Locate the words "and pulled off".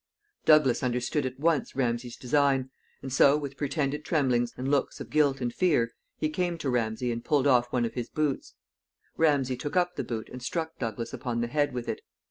7.11-7.71